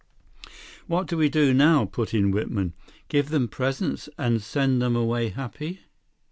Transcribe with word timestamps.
"What 0.87 1.05
do 1.07 1.15
we 1.15 1.29
do 1.29 1.53
now?" 1.53 1.85
put 1.85 2.11
in 2.15 2.31
Whitman. 2.31 2.73
"Give 3.07 3.29
them 3.29 3.47
presents 3.47 4.09
and 4.17 4.41
send 4.41 4.81
them 4.81 4.95
away 4.95 5.29
happy?" 5.29 5.81